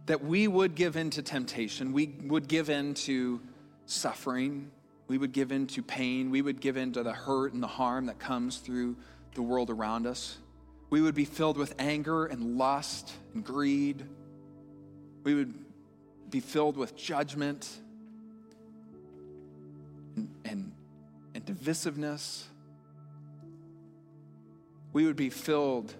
[0.06, 3.40] That we would give in to temptation, we would give in to
[3.86, 4.70] suffering,
[5.08, 7.68] we would give in to pain, we would give in to the hurt and the
[7.68, 8.96] harm that comes through
[9.34, 10.38] the world around us.
[10.90, 14.04] We would be filled with anger and lust and greed.
[15.24, 15.54] We would
[16.30, 17.68] be filled with judgment
[20.16, 20.72] and, and,
[21.34, 22.44] and divisiveness.
[24.92, 25.94] We would be filled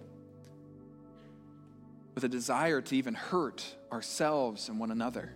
[2.15, 5.33] with a desire to even hurt ourselves and one another.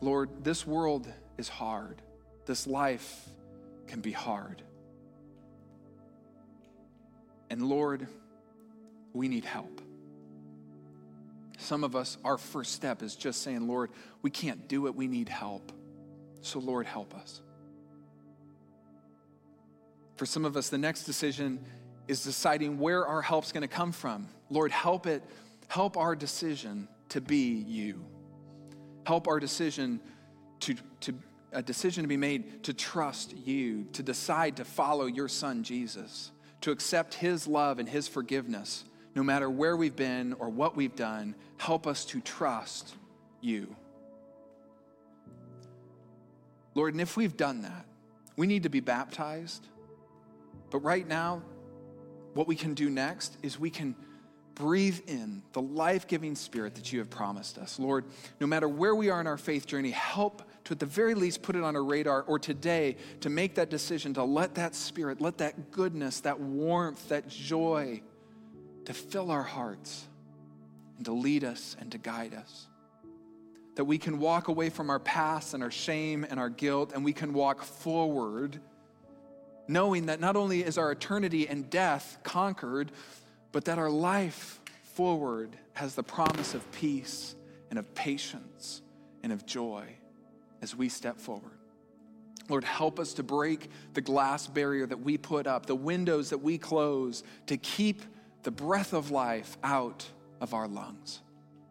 [0.00, 1.06] Lord, this world
[1.40, 2.00] is hard.
[2.46, 3.28] This life
[3.88, 4.62] can be hard.
[7.48, 8.06] And Lord,
[9.12, 9.80] we need help.
[11.58, 13.90] Some of us, our first step is just saying, Lord,
[14.22, 14.94] we can't do it.
[14.94, 15.72] We need help.
[16.42, 17.40] So, Lord, help us.
[20.16, 21.58] For some of us, the next decision
[22.06, 24.28] is deciding where our help's going to come from.
[24.50, 25.22] Lord, help it,
[25.68, 28.04] help our decision to be you.
[29.06, 30.00] Help our decision
[30.60, 31.14] to, to
[31.52, 36.30] a decision to be made to trust you, to decide to follow your son, Jesus
[36.62, 38.84] to accept His love and His forgiveness,
[39.14, 41.34] no matter where we've been or what we've done.
[41.58, 42.94] Help us to trust
[43.40, 43.74] you.
[46.74, 47.86] Lord, and if we've done that,
[48.36, 49.66] we need to be baptized.
[50.70, 51.42] But right now,
[52.34, 53.96] what we can do next is we can
[54.54, 57.78] breathe in the life giving spirit that you have promised us.
[57.78, 58.04] Lord,
[58.40, 61.42] no matter where we are in our faith journey, help to at the very least
[61.42, 65.20] put it on a radar or today to make that decision to let that spirit,
[65.20, 68.02] let that goodness, that warmth, that joy
[68.84, 70.06] to fill our hearts
[70.96, 72.66] and to lead us and to guide us.
[73.76, 77.04] That we can walk away from our past and our shame and our guilt and
[77.04, 78.60] we can walk forward
[79.68, 82.90] knowing that not only is our eternity and death conquered,
[83.52, 84.60] but that our life
[84.94, 87.36] forward has the promise of peace
[87.70, 88.82] and of patience
[89.22, 89.86] and of joy
[90.62, 91.52] as we step forward.
[92.48, 96.38] Lord, help us to break the glass barrier that we put up, the windows that
[96.38, 98.02] we close to keep
[98.42, 100.04] the breath of life out
[100.40, 101.20] of our lungs.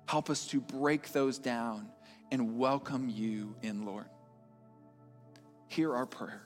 [0.05, 1.89] Help us to break those down
[2.31, 4.05] and welcome you in, Lord.
[5.67, 6.43] Hear our prayer.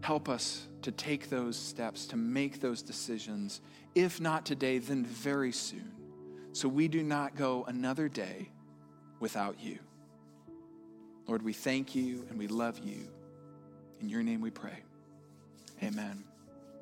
[0.00, 3.60] Help us to take those steps, to make those decisions,
[3.94, 5.92] if not today, then very soon,
[6.52, 8.50] so we do not go another day
[9.20, 9.78] without you.
[11.26, 13.08] Lord, we thank you and we love you.
[14.00, 14.82] In your name we pray.
[15.82, 16.24] Amen.